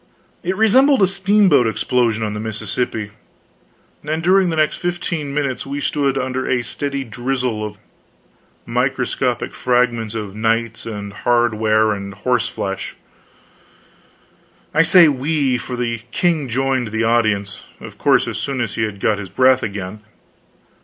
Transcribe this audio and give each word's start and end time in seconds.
It 0.41 0.57
resembled 0.57 1.03
a 1.03 1.07
steamboat 1.07 1.67
explosion 1.67 2.23
on 2.23 2.33
the 2.33 2.39
Mississippi; 2.39 3.11
and 4.03 4.23
during 4.23 4.49
the 4.49 4.55
next 4.55 4.77
fifteen 4.77 5.31
minutes 5.31 5.63
we 5.63 5.79
stood 5.79 6.17
under 6.17 6.49
a 6.49 6.63
steady 6.63 7.03
drizzle 7.03 7.63
of 7.63 7.77
microscopic 8.65 9.53
fragments 9.53 10.15
of 10.15 10.33
knights 10.33 10.87
and 10.87 11.13
hardware 11.13 11.91
and 11.91 12.15
horse 12.15 12.47
flesh. 12.47 12.95
I 14.73 14.81
say 14.81 15.07
we, 15.07 15.59
for 15.59 15.75
the 15.75 16.01
king 16.09 16.49
joined 16.49 16.87
the 16.87 17.03
audience, 17.03 17.61
of 17.79 17.99
course, 17.99 18.27
as 18.27 18.39
soon 18.39 18.59
as 18.59 18.73
he 18.73 18.81
had 18.81 18.99
got 18.99 19.19
his 19.19 19.29
breath 19.29 19.61
again. 19.61 20.01